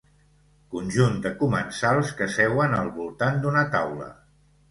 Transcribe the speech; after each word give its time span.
Conjunt 0.75 1.19
de 1.25 1.31
comensals 1.41 2.15
que 2.21 2.29
seuen 2.37 2.75
al 2.79 2.91
voltant 2.97 3.39
d'una 3.45 3.67
taula. 3.77 4.09